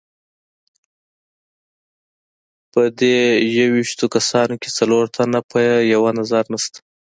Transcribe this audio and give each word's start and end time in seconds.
په 2.71 2.81
دې 2.99 3.19
یوویشتو 3.57 4.05
کسانو 4.15 4.55
کې 4.61 4.69
څلور 4.77 5.05
تنه 5.15 5.39
په 5.51 5.59
یوه 5.93 6.11
نظر 6.19 6.43
نسته. 6.53 6.79